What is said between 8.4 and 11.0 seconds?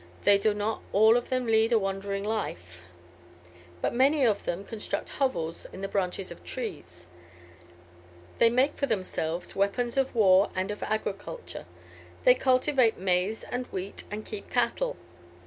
make for themselves weapons of war and of